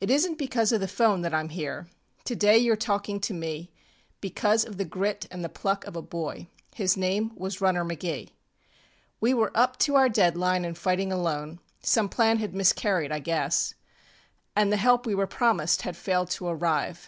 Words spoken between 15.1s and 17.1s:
were promised had failed to arrive.